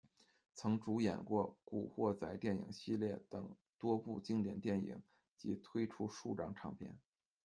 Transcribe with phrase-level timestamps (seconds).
[0.55, 5.03] 曾主演过《古惑仔电影系列》等多部经典电影
[5.37, 6.97] 及推出数张唱片。